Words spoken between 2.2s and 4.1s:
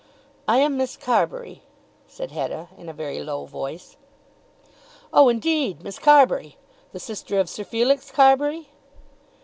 Hetta in a very low voice.